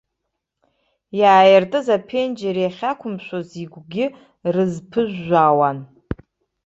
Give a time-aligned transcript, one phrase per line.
[1.19, 4.05] Иааиртыз аԥенџьыр иахьақәымшәоз игәгьы
[4.53, 5.77] рызԥыжәжәауан.